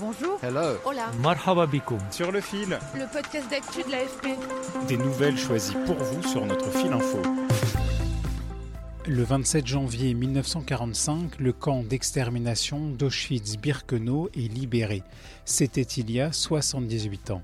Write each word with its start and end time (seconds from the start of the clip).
Bonjour. 0.00 0.38
Hello. 0.42 0.76
Hola. 0.84 1.10
Marhaba 1.22 1.66
bikoum. 1.66 1.98
Sur 2.10 2.30
le 2.30 2.40
fil, 2.40 2.78
Le 2.94 3.10
podcast 3.12 3.50
d'actu 3.50 3.82
de 3.82 3.90
l'AFP. 3.90 4.38
des 4.86 4.96
nouvelles 4.96 5.36
choisies 5.38 5.76
pour 5.86 5.96
vous 5.96 6.22
sur 6.22 6.46
notre 6.46 6.70
fil 6.70 6.92
info. 6.92 7.18
Le 9.06 9.22
27 9.22 9.66
janvier 9.66 10.14
1945, 10.14 11.38
le 11.40 11.52
camp 11.52 11.82
d'extermination 11.82 12.88
d'Auschwitz-Birkenau 12.90 14.28
est 14.36 14.52
libéré. 14.52 15.02
C'était 15.44 15.80
il 15.82 16.10
y 16.10 16.20
a 16.20 16.30
78 16.30 17.30
ans. 17.30 17.42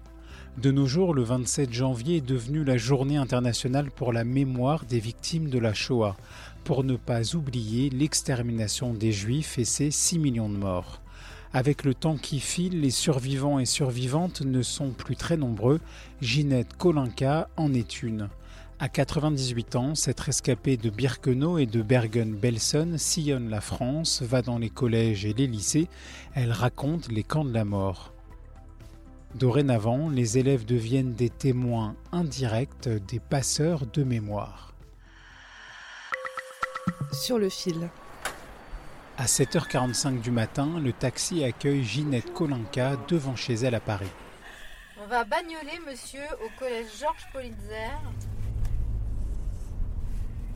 De 0.58 0.70
nos 0.70 0.86
jours, 0.86 1.14
le 1.14 1.22
27 1.24 1.72
janvier 1.72 2.18
est 2.18 2.26
devenu 2.26 2.62
la 2.62 2.76
journée 2.76 3.16
internationale 3.16 3.90
pour 3.90 4.12
la 4.12 4.22
mémoire 4.24 4.84
des 4.84 5.00
victimes 5.00 5.48
de 5.48 5.58
la 5.58 5.74
Shoah, 5.74 6.16
pour 6.62 6.84
ne 6.84 6.96
pas 6.96 7.34
oublier 7.34 7.90
l'extermination 7.90 8.94
des 8.94 9.10
Juifs 9.10 9.58
et 9.58 9.64
ses 9.64 9.90
6 9.90 10.18
millions 10.20 10.48
de 10.50 10.56
morts. 10.56 11.00
Avec 11.54 11.84
le 11.84 11.94
temps 11.94 12.16
qui 12.16 12.40
file, 12.40 12.80
les 12.80 12.90
survivants 12.90 13.60
et 13.60 13.64
survivantes 13.64 14.40
ne 14.40 14.60
sont 14.60 14.90
plus 14.90 15.14
très 15.14 15.36
nombreux. 15.36 15.78
Ginette 16.20 16.76
Kolinka 16.76 17.48
en 17.56 17.72
est 17.72 18.02
une. 18.02 18.28
À 18.80 18.88
98 18.88 19.76
ans, 19.76 19.94
cette 19.94 20.18
rescapée 20.18 20.76
de 20.76 20.90
Birkenau 20.90 21.58
et 21.58 21.66
de 21.66 21.80
Bergen-Belsen 21.80 22.98
sillonne 22.98 23.50
la 23.50 23.60
France, 23.60 24.20
va 24.20 24.42
dans 24.42 24.58
les 24.58 24.68
collèges 24.68 25.26
et 25.26 25.32
les 25.32 25.46
lycées. 25.46 25.86
Elle 26.34 26.50
raconte 26.50 27.06
les 27.06 27.22
camps 27.22 27.44
de 27.44 27.54
la 27.54 27.64
mort. 27.64 28.12
Dorénavant, 29.36 30.08
les 30.08 30.38
élèves 30.38 30.64
deviennent 30.64 31.14
des 31.14 31.30
témoins 31.30 31.94
indirects 32.10 32.88
des 32.88 33.20
passeurs 33.20 33.86
de 33.86 34.02
mémoire. 34.02 34.74
Sur 37.12 37.38
le 37.38 37.48
fil. 37.48 37.90
À 39.16 39.26
7h45 39.26 40.20
du 40.22 40.32
matin, 40.32 40.80
le 40.82 40.92
taxi 40.92 41.44
accueille 41.44 41.84
Ginette 41.84 42.32
Kolinka 42.32 42.96
devant 43.06 43.36
chez 43.36 43.54
elle 43.54 43.76
à 43.76 43.80
Paris. 43.80 44.10
On 45.00 45.06
va 45.06 45.22
bagnoler, 45.24 45.78
monsieur, 45.88 46.24
au 46.44 46.58
collège 46.58 46.86
Georges 46.98 47.24
Politzer. 47.32 47.92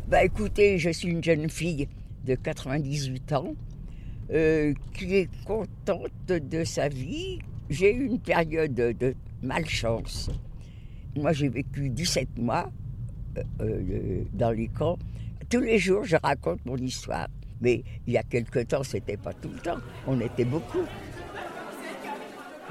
Bah 0.09 0.25
écoutez, 0.25 0.77
je 0.81 0.91
suis 0.91 1.09
une 1.09 1.23
jeune 1.23 1.49
fille 1.49 1.89
de 2.25 2.35
98 2.35 3.33
ans 3.35 3.55
euh, 4.33 4.75
qui 4.93 5.15
est 5.15 5.31
contente 5.45 6.11
de 6.27 6.65
sa 6.65 6.89
vie. 6.89 7.39
J'ai 7.71 7.95
eu 7.95 8.07
une 8.07 8.19
période 8.19 8.75
de 8.75 9.15
malchance. 9.41 10.31
Moi, 11.15 11.33
j'ai 11.33 11.49
vécu 11.49 11.91
17 11.91 12.39
mois 12.39 12.73
euh, 13.37 13.43
euh, 13.61 14.25
dans 14.33 14.51
les 14.51 14.67
camps. 14.67 14.99
Tous 15.49 15.61
les 15.61 15.79
jours, 15.79 16.03
je 16.03 16.17
raconte 16.21 16.65
mon 16.67 16.77
histoire. 16.77 17.29
Mais 17.61 17.83
il 18.07 18.13
y 18.13 18.19
a 18.19 18.23
quelque 18.23 18.61
temps, 18.61 18.83
c'était 18.83 19.17
pas 19.17 19.33
tout 19.33 19.51
le 19.51 19.59
temps. 19.59 19.79
On 20.07 20.21
était 20.21 20.45
beaucoup. 20.45 20.85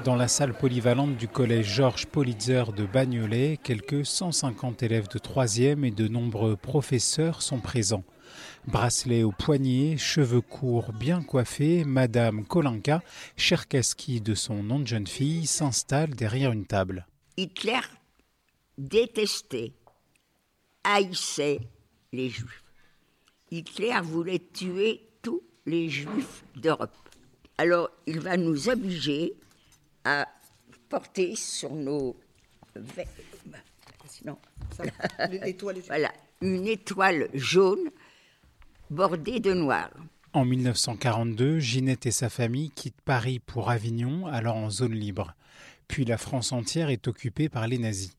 Dans 0.04 0.14
la 0.14 0.28
salle 0.28 0.54
polyvalente 0.54 1.16
du 1.16 1.26
collège 1.26 1.74
Georges 1.74 2.06
Politzer 2.06 2.72
de 2.72 2.86
Bagnolet, 2.86 3.58
quelques 3.60 4.06
150 4.06 4.84
élèves 4.84 5.08
de 5.08 5.18
3e 5.18 5.84
et 5.84 5.90
de 5.90 6.06
nombreux 6.06 6.54
professeurs 6.54 7.42
sont 7.42 7.58
présents. 7.58 8.04
Bracelet 8.68 9.24
au 9.24 9.32
poignet, 9.32 9.96
cheveux 9.96 10.40
courts 10.40 10.92
bien 10.92 11.22
coiffés, 11.22 11.84
Madame 11.84 12.44
Kolinka, 12.44 13.02
Cherkaski 13.36 14.20
de 14.20 14.34
son 14.34 14.62
nom 14.62 14.78
de 14.78 14.86
jeune 14.86 15.06
fille, 15.06 15.46
s'installe 15.46 16.10
derrière 16.10 16.52
une 16.52 16.66
table. 16.66 17.06
Hitler 17.36 17.80
détestait, 18.76 19.72
haïssait 20.84 21.60
les 22.12 22.28
Juifs. 22.28 22.67
Hitler 23.50 23.94
voulait 24.02 24.42
tuer 24.52 25.00
tous 25.22 25.42
les 25.66 25.88
Juifs 25.88 26.44
d'Europe. 26.56 26.96
Alors 27.56 27.90
il 28.06 28.20
va 28.20 28.36
nous 28.36 28.68
obliger 28.68 29.34
à 30.04 30.26
porter 30.88 31.34
sur 31.36 31.74
nos 31.74 32.16
vêtements 32.74 33.28
sinon, 34.08 34.38
voilà, 35.86 36.12
une 36.40 36.66
étoile 36.66 37.28
jaune 37.34 37.90
bordée 38.90 39.40
de 39.40 39.52
noir. 39.52 39.90
En 40.32 40.44
1942, 40.44 41.58
Ginette 41.58 42.06
et 42.06 42.10
sa 42.10 42.28
famille 42.28 42.70
quittent 42.70 43.00
Paris 43.04 43.38
pour 43.38 43.70
Avignon, 43.70 44.26
alors 44.26 44.56
en 44.56 44.70
zone 44.70 44.94
libre. 44.94 45.34
Puis 45.88 46.04
la 46.04 46.18
France 46.18 46.52
entière 46.52 46.90
est 46.90 47.08
occupée 47.08 47.48
par 47.48 47.66
les 47.66 47.78
nazis. 47.78 48.14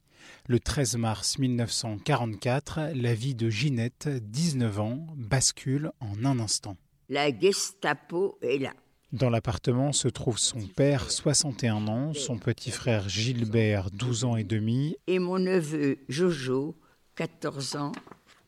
Le 0.48 0.60
13 0.60 0.98
mars 0.98 1.38
1944, 1.38 2.92
la 2.96 3.14
vie 3.14 3.36
de 3.36 3.50
Ginette, 3.50 4.08
19 4.08 4.80
ans, 4.80 5.08
bascule 5.16 5.92
en 6.00 6.26
un 6.26 6.40
instant. 6.40 6.78
La 7.10 7.38
Gestapo 7.38 8.38
est 8.42 8.60
là. 8.60 8.74
Dans 9.12 9.32
l'appartement 9.32 9.92
se 9.92 10.08
trouve 10.08 10.38
son 10.38 10.62
père, 10.68 11.10
61 11.10 11.88
ans, 11.88 12.14
son 12.14 12.38
petit 12.38 12.70
frère 12.70 13.10
Gilbert, 13.10 13.90
12 13.90 14.26
ans 14.26 14.36
et 14.36 14.44
demi, 14.44 14.96
et 15.08 15.18
mon 15.18 15.40
neveu 15.40 15.98
Jojo, 16.10 16.76
14 17.16 17.76
ans 17.78 17.92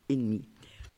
et 0.07 0.15
demi. 0.15 0.47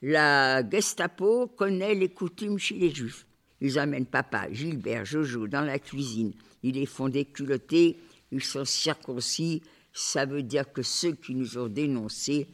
La 0.02 0.70
Gestapo 0.70 1.48
connaît 1.48 1.96
les 1.96 2.10
coutumes 2.10 2.60
chez 2.60 2.76
les 2.76 2.94
Juifs. 2.94 3.26
Ils 3.62 3.80
amènent 3.80 4.06
papa, 4.06 4.52
Gilbert, 4.52 5.06
Jojo 5.06 5.48
dans 5.48 5.62
la 5.62 5.80
cuisine. 5.80 6.34
Ils 6.62 6.76
les 6.76 6.86
font 6.86 7.08
déculotter, 7.08 7.98
ils 8.34 8.44
sont 8.44 8.66
circoncis. 8.66 9.62
Ça 9.94 10.26
veut 10.26 10.44
dire 10.44 10.74
que 10.74 10.82
ceux 10.82 11.14
qui 11.14 11.36
nous 11.36 11.58
ont 11.58 11.70
dénoncés 11.70 12.48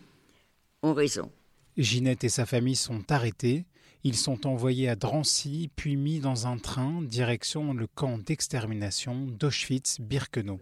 ont 0.83 0.93
raison. 0.93 1.31
Ginette 1.77 2.25
et 2.25 2.29
sa 2.29 2.45
famille 2.45 2.75
sont 2.75 3.09
arrêtés. 3.09 3.65
Ils 4.03 4.15
sont 4.15 4.47
envoyés 4.47 4.89
à 4.89 4.95
Drancy, 4.95 5.69
puis 5.75 5.97
mis 5.97 6.19
dans 6.19 6.47
un 6.47 6.57
train 6.57 7.01
direction 7.01 7.73
le 7.73 7.87
camp 7.87 8.17
d'extermination 8.17 9.25
d'Auschwitz-Birkenau. 9.25 10.59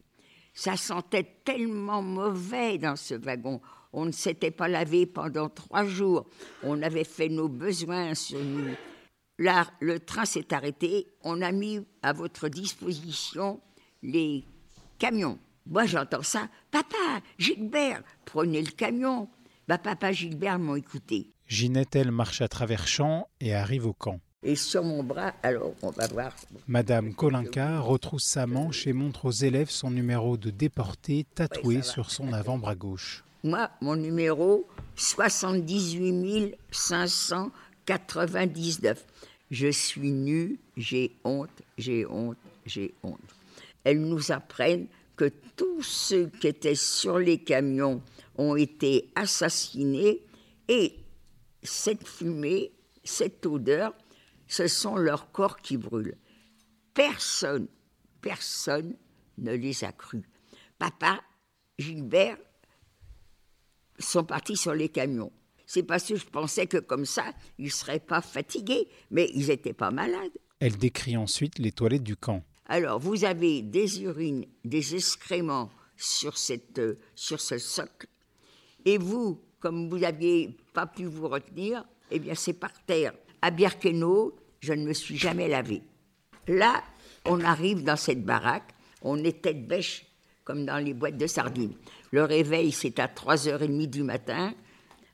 Ça 0.53 0.75
sentait 0.75 1.27
tellement 1.45 2.01
mauvais 2.01 2.77
dans 2.79 2.95
ce 2.95 3.13
wagon. 3.13 3.61
On 3.93 4.05
ne 4.05 4.11
s'était 4.11 4.51
pas 4.51 4.67
lavé 4.67 5.05
pendant 5.05 5.49
trois 5.49 5.85
jours. 5.85 6.25
On 6.63 6.81
avait 6.81 7.03
fait 7.03 7.29
nos 7.29 7.47
besoins 7.47 8.15
sur 8.15 8.43
nous. 8.43 8.75
Là, 9.37 9.67
le 9.79 9.99
train 9.99 10.25
s'est 10.25 10.51
arrêté. 10.53 11.07
On 11.21 11.41
a 11.41 11.51
mis 11.51 11.79
à 12.01 12.13
votre 12.13 12.49
disposition 12.49 13.61
les 14.01 14.43
camions. 14.97 15.37
Moi, 15.69 15.85
j'entends 15.85 16.23
ça. 16.23 16.47
Papa, 16.71 17.21
Gilbert, 17.37 18.01
prenez 18.25 18.61
le 18.61 18.71
camion. 18.71 19.27
Bah, 19.67 19.77
papa, 19.77 20.13
Gilbert 20.13 20.59
m'ont 20.59 20.75
écouté. 20.75 21.29
Ginette, 21.47 21.95
elle, 21.95 22.11
marche 22.11 22.41
à 22.41 22.47
travers 22.47 22.87
champs 22.87 23.27
et 23.41 23.53
arrive 23.53 23.85
au 23.85 23.93
camp. 23.93 24.19
Et 24.43 24.55
sur 24.55 24.83
mon 24.83 25.03
bras, 25.03 25.33
alors, 25.43 25.73
on 25.81 25.91
va 25.91 26.07
voir. 26.07 26.33
Madame 26.67 27.13
Kolinka 27.13 27.79
retrousse 27.79 28.23
sa 28.23 28.47
manche 28.47 28.87
et 28.87 28.93
montre 28.93 29.25
aux 29.25 29.31
élèves 29.31 29.69
son 29.69 29.91
numéro 29.91 30.37
de 30.37 30.51
déporté 30.51 31.25
tatoué 31.35 31.77
Ouais, 31.77 31.81
sur 31.81 32.11
son 32.11 32.31
avant-bras 32.31 32.75
gauche. 32.75 33.25
Moi, 33.43 33.69
mon 33.81 33.95
numéro, 33.95 34.67
78 34.95 36.55
599. 36.71 39.05
Je 39.49 39.71
suis 39.71 40.11
nue, 40.11 40.59
j'ai 40.75 41.15
honte, 41.23 41.61
j'ai 41.77 42.05
honte, 42.05 42.35
j'ai 42.65 42.93
honte. 43.03 43.21
Elles 43.83 44.01
nous 44.01 44.31
apprennent 44.31 44.87
que 45.17 45.31
tous 45.55 45.81
ceux 45.81 46.27
qui 46.27 46.47
étaient 46.47 46.75
sur 46.75 47.17
les 47.17 47.43
camions 47.43 48.01
ont 48.37 48.55
été 48.55 49.11
assassinés 49.15 50.23
et 50.69 50.95
cette 51.63 52.07
fumée, 52.07 52.71
cette 53.03 53.45
odeur, 53.45 53.93
ce 54.47 54.67
sont 54.67 54.95
leurs 54.95 55.31
corps 55.31 55.57
qui 55.57 55.75
brûlent. 55.75 56.17
Personne, 56.93 57.67
personne 58.21 58.95
ne 59.37 59.53
les 59.53 59.83
a 59.83 59.91
crus. 59.91 60.23
Papa, 60.77 61.21
Gilbert, 61.79 62.37
sont 63.99 64.23
partis 64.23 64.55
sur 64.55 64.73
les 64.73 64.89
camions. 64.89 65.31
C'est 65.65 65.83
parce 65.83 66.05
que 66.05 66.15
je 66.15 66.25
pensais 66.25 66.67
que 66.67 66.77
comme 66.77 67.05
ça, 67.05 67.33
ils 67.57 67.65
ne 67.65 67.71
seraient 67.71 67.99
pas 67.99 68.21
fatigués, 68.21 68.87
mais 69.11 69.29
ils 69.33 69.47
n'étaient 69.47 69.73
pas 69.73 69.91
malades. 69.91 70.31
Elle 70.59 70.77
décrit 70.77 71.17
ensuite 71.17 71.59
les 71.59 71.71
toilettes 71.71 72.03
du 72.03 72.15
camp. 72.15 72.43
Alors, 72.67 72.99
vous 72.99 73.23
avez 73.23 73.61
des 73.61 74.03
urines, 74.03 74.45
des 74.65 74.95
excréments 74.95 75.69
sur, 75.95 76.37
cette, 76.37 76.79
euh, 76.79 76.99
sur 77.15 77.39
ce 77.39 77.57
socle, 77.57 78.07
et 78.85 78.97
vous, 78.97 79.41
comme 79.59 79.89
vous 79.89 79.99
n'aviez 79.99 80.55
pas 80.73 80.85
pu 80.85 81.05
vous 81.05 81.27
retenir, 81.27 81.83
Eh 82.11 82.19
bien, 82.19 82.35
c'est 82.35 82.53
par 82.53 82.71
terre. 82.85 83.13
À 83.41 83.51
Birkenau, 83.51 84.35
je 84.61 84.73
ne 84.73 84.85
me 84.85 84.93
suis 84.93 85.17
jamais 85.17 85.47
lavé. 85.49 85.81
Là, 86.47 86.83
on 87.25 87.41
arrive 87.41 87.83
dans 87.83 87.97
cette 87.97 88.23
baraque, 88.23 88.73
on 89.01 89.21
est 89.23 89.41
tête 89.41 89.67
bêche, 89.67 90.05
comme 90.45 90.65
dans 90.65 90.77
les 90.77 90.93
boîtes 90.93 91.17
de 91.17 91.27
sardines. 91.27 91.75
Le 92.11 92.23
réveil, 92.23 92.71
c'est 92.71 92.99
à 92.99 93.07
3h30 93.07 93.87
du 93.87 94.03
matin. 94.03 94.53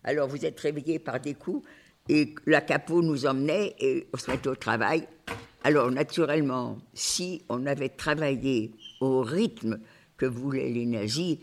Alors, 0.04 0.28
vous 0.28 0.46
êtes 0.46 0.60
réveillé 0.60 1.00
par 1.00 1.20
des 1.20 1.34
coups, 1.34 1.66
et 2.10 2.36
la 2.46 2.62
capot 2.62 3.02
nous 3.02 3.26
emmenait 3.26 3.76
et 3.80 4.08
on 4.14 4.18
se 4.18 4.30
mettait 4.30 4.50
au 4.50 4.56
travail. 4.56 5.08
Alors, 5.64 5.92
naturellement, 5.92 6.78
si 6.94 7.42
on 7.48 7.66
avait 7.66 7.90
travaillé 7.90 8.72
au 9.00 9.22
rythme 9.22 9.80
que 10.18 10.26
voulaient 10.26 10.70
les 10.70 10.86
nazis, 10.86 11.38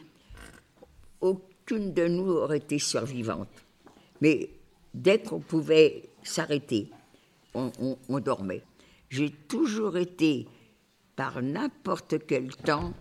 aucune 1.20 1.94
de 1.94 2.06
nous 2.06 2.31
aurait 2.31 2.58
été 2.58 2.78
survivante. 2.78 3.49
Mais 4.20 4.50
dès 4.93 5.20
qu'on 5.20 5.40
pouvait 5.40 6.11
s'arrêter, 6.22 6.90
on, 7.55 7.70
on 8.08 8.20
dormait. 8.20 8.62
J'ai 9.08 9.31
toujours 9.31 9.96
été, 9.96 10.46
par 11.17 11.43
n'importe 11.43 12.26
quel 12.26 12.55
temps, 12.55 12.93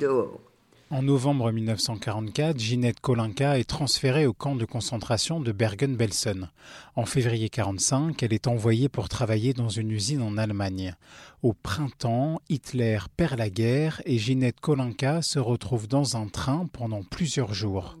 dehors. 0.00 0.51
En 0.92 1.00
novembre 1.00 1.50
1944, 1.52 2.58
Ginette 2.58 3.00
Kolinka 3.00 3.58
est 3.58 3.64
transférée 3.64 4.26
au 4.26 4.34
camp 4.34 4.56
de 4.56 4.66
concentration 4.66 5.40
de 5.40 5.50
Bergen-Belsen. 5.50 6.50
En 6.96 7.06
février 7.06 7.46
1945, 7.46 8.22
elle 8.22 8.34
est 8.34 8.46
envoyée 8.46 8.90
pour 8.90 9.08
travailler 9.08 9.54
dans 9.54 9.70
une 9.70 9.90
usine 9.90 10.20
en 10.20 10.36
Allemagne. 10.36 10.94
Au 11.42 11.54
printemps, 11.54 12.42
Hitler 12.50 12.98
perd 13.16 13.38
la 13.38 13.48
guerre 13.48 14.02
et 14.04 14.18
Ginette 14.18 14.60
Kolinka 14.60 15.22
se 15.22 15.38
retrouve 15.38 15.88
dans 15.88 16.18
un 16.18 16.28
train 16.28 16.66
pendant 16.70 17.02
plusieurs 17.02 17.54
jours. 17.54 17.96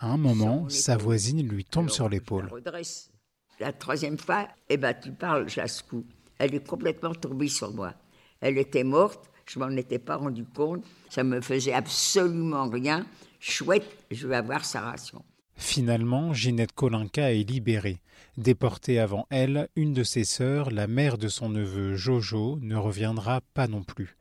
À 0.00 0.08
un 0.08 0.16
moment, 0.16 0.68
sa 0.68 0.96
voisine 0.96 1.46
lui 1.46 1.64
tombe 1.64 1.90
sur 1.90 2.08
l'épaule. 2.08 2.50
La, 3.60 3.72
troisième 3.72 4.18
fois, 4.18 4.48
eh 4.68 4.78
ben, 4.78 4.94
tu 5.00 5.12
parles, 5.12 5.48
Jascou. 5.48 6.04
Elle 6.38 6.56
est 6.56 6.66
complètement 6.66 7.14
tombée 7.14 7.46
sur 7.46 7.72
moi. 7.72 7.94
Elle 8.40 8.58
était 8.58 8.82
morte 8.82 9.30
je 9.52 9.58
m'en 9.58 9.70
étais 9.70 9.98
pas 9.98 10.16
rendu 10.16 10.44
compte. 10.44 10.84
Ça 11.10 11.24
me 11.24 11.42
faisait 11.42 11.74
absolument 11.74 12.70
rien. 12.70 13.04
Chouette, 13.38 14.06
je 14.10 14.26
vais 14.26 14.36
avoir 14.36 14.64
sa 14.64 14.80
ration. 14.80 15.22
Finalement, 15.56 16.32
Ginette 16.32 16.72
Kolinka 16.72 17.34
est 17.34 17.48
libérée. 17.48 18.00
Déportée 18.38 18.98
avant 18.98 19.26
elle, 19.28 19.68
une 19.76 19.92
de 19.92 20.04
ses 20.04 20.24
sœurs, 20.24 20.70
la 20.70 20.86
mère 20.86 21.18
de 21.18 21.28
son 21.28 21.50
neveu 21.50 21.96
Jojo, 21.96 22.58
ne 22.62 22.76
reviendra 22.76 23.42
pas 23.52 23.68
non 23.68 23.82
plus. 23.82 24.16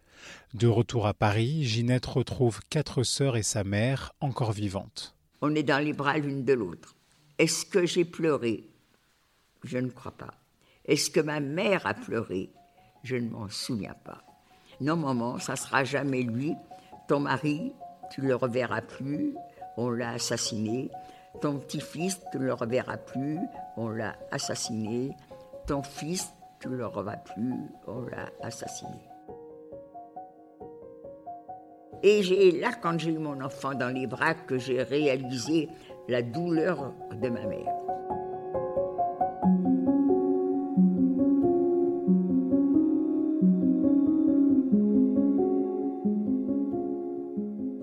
De 0.53 0.67
retour 0.67 1.07
à 1.07 1.13
Paris, 1.13 1.63
Ginette 1.63 2.07
retrouve 2.07 2.59
quatre 2.69 3.03
sœurs 3.03 3.37
et 3.37 3.43
sa 3.43 3.63
mère 3.63 4.11
encore 4.19 4.51
vivantes. 4.51 5.15
On 5.41 5.55
est 5.55 5.63
dans 5.63 5.83
les 5.83 5.93
bras 5.93 6.17
l'une 6.17 6.43
de 6.43 6.53
l'autre. 6.53 6.95
Est-ce 7.37 7.65
que 7.65 7.85
j'ai 7.85 8.03
pleuré? 8.03 8.65
Je 9.63 9.77
ne 9.77 9.89
crois 9.89 10.11
pas. 10.11 10.33
Est-ce 10.85 11.09
que 11.09 11.21
ma 11.21 11.39
mère 11.39 11.87
a 11.87 11.93
pleuré? 11.93 12.49
Je 13.03 13.15
ne 13.15 13.29
m'en 13.29 13.47
souviens 13.49 13.95
pas. 14.03 14.25
Non, 14.81 14.95
maman, 14.95 15.37
ça 15.37 15.55
sera 15.55 15.83
jamais 15.83 16.23
lui. 16.23 16.55
Ton 17.07 17.19
mari, 17.19 17.71
tu 18.09 18.21
le 18.21 18.33
reverras 18.33 18.81
plus, 18.81 19.35
on 19.77 19.91
l'a 19.91 20.13
assassiné. 20.13 20.89
Ton 21.39 21.59
petit-fils, 21.59 22.19
tu 22.31 22.39
ne 22.39 22.45
le 22.45 22.53
reverras 22.53 22.97
plus, 22.97 23.37
on 23.77 23.89
l'a 23.89 24.15
assassiné. 24.31 25.15
Ton 25.67 25.83
fils, 25.83 26.33
tu 26.59 26.67
ne 26.67 26.77
le 26.77 26.87
reverras 26.87 27.17
plus, 27.17 27.53
on 27.85 28.01
l'a 28.01 28.31
assassiné. 28.41 29.07
Et 32.01 32.23
j'ai 32.23 32.59
là, 32.59 32.71
quand 32.81 32.99
j'ai 32.99 33.11
eu 33.11 33.19
mon 33.19 33.39
enfant 33.39 33.75
dans 33.75 33.93
les 33.93 34.07
bras, 34.07 34.33
que 34.33 34.57
j'ai 34.57 34.81
réalisé 34.81 35.69
la 36.07 36.23
douleur 36.23 36.91
de 37.11 37.29
ma 37.29 37.45
mère. 37.45 37.80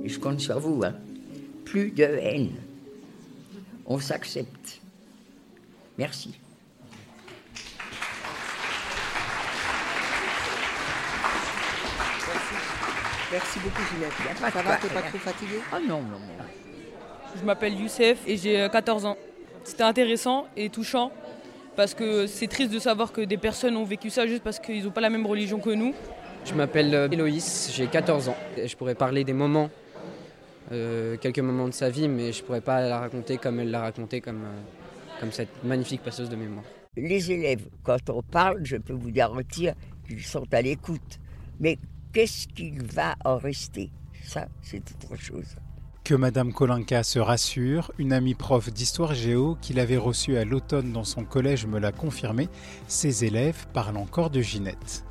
Je 0.09 0.19
compte 0.19 0.41
sur 0.41 0.59
vous. 0.59 0.83
Hein. 0.85 0.95
Plus 1.65 1.91
de 1.91 2.05
haine. 2.05 2.53
On 3.87 3.99
s'accepte. 3.99 4.81
Merci. 5.97 6.39
Merci 13.31 13.59
beaucoup, 13.59 13.83
Ginette. 13.93 14.53
Ça 14.53 14.63
va, 14.63 14.77
t'es 14.77 14.89
pas 14.89 15.03
trop 15.03 15.19
fatiguée? 15.19 15.61
Ah 15.71 15.79
non, 15.81 16.01
non, 16.01 16.19
non. 16.19 16.45
Je 17.39 17.45
m'appelle 17.45 17.79
Youssef 17.79 18.19
et 18.27 18.37
j'ai 18.37 18.69
14 18.73 19.05
euh, 19.05 19.09
ans. 19.09 19.17
C'était 19.65 19.83
intéressant 19.83 20.47
et 20.57 20.71
touchant 20.71 21.13
parce 21.77 21.95
que 21.95 22.27
c'est 22.27 22.47
triste 22.47 22.73
de 22.73 22.79
savoir 22.79 23.13
que 23.13 23.21
des 23.21 23.37
personnes 23.37 23.77
ont 23.77 23.85
vécu 23.85 24.09
ça 24.09 24.27
juste 24.27 24.43
parce 24.43 24.59
qu'ils 24.59 24.85
n'ont 24.85 24.91
pas 24.91 25.03
la 25.03 25.11
même 25.11 25.27
religion 25.27 25.59
que 25.61 25.71
nous. 25.71 25.95
Je 26.45 26.55
m'appelle 26.55 26.95
euh, 26.95 27.09
Héloïse, 27.11 27.71
j'ai 27.75 27.87
14 27.87 28.31
ans. 28.31 28.37
Et 28.57 28.67
je 28.67 28.77
pourrais 28.77 28.95
parler 28.95 29.25
des 29.25 29.35
moments 29.35 29.69
quelques 31.21 31.39
moments 31.39 31.69
de 31.69 31.73
sa 31.73 31.91
vie, 31.91 32.09
mais 32.09 32.33
je 32.33 32.43
ne 32.43 32.47
pourrais 32.47 32.61
pas 32.61 32.81
la 32.81 33.01
raconter 33.01 33.39
comme 33.39 33.61
elle 33.61 33.71
l'a 33.71 33.81
raconté, 33.81 34.21
comme, 34.21 34.45
euh, 34.45 35.21
comme 35.21 35.33
cette 35.33 35.65
magnifique 35.65 36.03
passeuse 36.03 36.29
de 36.29 36.37
mémoire. 36.37 36.65
Les 36.97 37.31
élèves, 37.31 37.69
quand 37.83 38.11
on 38.11 38.23
parle, 38.23 38.65
je 38.65 38.77
peux 38.77 38.93
vous 38.93 39.11
garantir 39.11 39.75
qu'ils 40.07 40.23
sont 40.23 40.47
à 40.53 40.63
l'écoute. 40.63 41.19
Mais 41.61 41.79
qu'est-ce 42.13 42.49
qu'il 42.49 42.83
va 42.83 43.15
en 43.25 43.37
rester? 43.37 43.91
Ça, 44.25 44.49
c'est 44.63 44.83
autre 45.05 45.17
chose. 45.17 45.57
Que 46.05 46.15
Madame 46.15 46.53
Kolinka 46.53 47.03
se 47.03 47.19
rassure, 47.19 47.93
une 47.99 48.13
amie 48.13 48.35
prof 48.35 48.73
d'histoire 48.73 49.15
géo 49.15 49.57
qu'il 49.61 49.79
avait 49.79 49.99
reçue 49.99 50.39
à 50.39 50.45
l'automne 50.45 50.93
dans 50.93 51.05
son 51.05 51.25
collège 51.25 51.67
me 51.67 51.79
l'a 51.79 51.93
confirmé, 51.93 52.49
ses 52.87 53.25
élèves 53.25 53.67
parlent 53.75 53.99
encore 53.99 54.31
de 54.31 54.41
Ginette. 54.41 55.05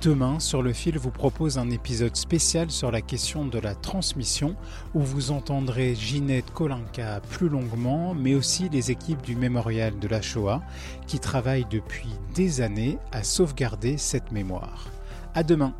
Demain, 0.00 0.40
sur 0.40 0.62
le 0.62 0.72
fil 0.72 0.98
vous 0.98 1.10
propose 1.10 1.58
un 1.58 1.68
épisode 1.68 2.16
spécial 2.16 2.70
sur 2.70 2.90
la 2.90 3.02
question 3.02 3.44
de 3.44 3.58
la 3.58 3.74
transmission 3.74 4.56
où 4.94 5.00
vous 5.00 5.30
entendrez 5.30 5.94
Ginette 5.94 6.50
Kolinka 6.52 7.20
plus 7.28 7.50
longuement, 7.50 8.14
mais 8.14 8.34
aussi 8.34 8.70
les 8.70 8.90
équipes 8.90 9.20
du 9.20 9.36
mémorial 9.36 9.98
de 9.98 10.08
la 10.08 10.22
Shoah 10.22 10.62
qui 11.06 11.20
travaillent 11.20 11.66
depuis 11.68 12.08
des 12.34 12.62
années 12.62 12.96
à 13.12 13.22
sauvegarder 13.22 13.98
cette 13.98 14.32
mémoire. 14.32 14.86
À 15.34 15.42
demain! 15.42 15.74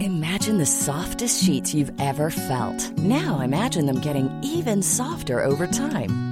Imagine 0.00 0.58
the 0.58 0.66
softest 0.66 1.44
sheets 1.44 1.72
you've 1.72 1.92
ever 2.00 2.30
felt. 2.30 2.92
Now 2.98 3.40
imagine 3.42 3.86
them 3.86 4.00
getting 4.00 4.28
even 4.42 4.82
softer 4.82 5.40
over 5.40 5.68
time. 5.68 6.31